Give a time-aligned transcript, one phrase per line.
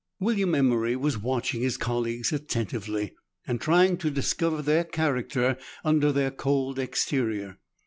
[0.19, 3.13] William Emery was watching his colleagues attentively,
[3.45, 7.59] and trying to discover their character under their cold exterior.